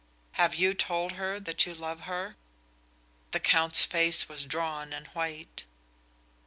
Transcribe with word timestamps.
Have 0.31 0.55
you 0.55 0.73
told 0.73 1.11
her 1.11 1.39
that 1.39 1.67
you 1.67 1.75
love 1.75 2.01
her?" 2.09 2.35
The 3.33 3.39
Count's 3.39 3.85
face 3.85 4.27
was 4.27 4.45
drawn 4.45 4.93
and 4.93 5.05
white. 5.09 5.63